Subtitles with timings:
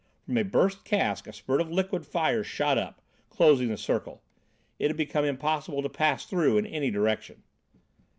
[0.25, 4.23] From a burst cask a spurt of liquid fire shot up, closing the circle.
[4.79, 7.43] It had become impossible to pass through in any direction.